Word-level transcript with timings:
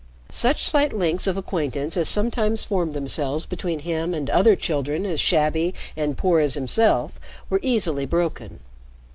Such 0.31 0.63
slight 0.63 0.93
links 0.93 1.27
of 1.27 1.37
acquaintance 1.37 1.95
as 1.95 2.09
sometimes 2.09 2.63
formed 2.63 2.95
themselves 2.95 3.45
between 3.45 3.81
him 3.81 4.15
and 4.15 4.31
other 4.31 4.55
children 4.55 5.05
as 5.05 5.19
shabby 5.19 5.75
and 5.95 6.17
poor 6.17 6.39
as 6.39 6.55
himself 6.55 7.19
were 7.51 7.59
easily 7.61 8.07
broken. 8.07 8.61